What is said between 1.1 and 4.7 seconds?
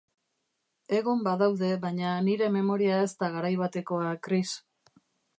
badaude, baina nire memoria ez da garai batekoa, Cris.